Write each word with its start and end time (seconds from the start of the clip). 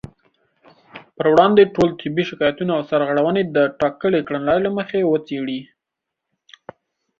پر 1.15 1.25
وړاندې 1.33 1.63
ټول 1.75 1.89
طبي 2.01 2.23
شکايتونه 2.29 2.71
او 2.77 2.81
سرغړونې 2.89 3.41
د 3.45 3.57
ټاکلې 3.79 4.19
کړنلارې 4.27 4.61
له 4.67 4.71
مخې 4.77 4.99
وڅېړي 5.11 5.59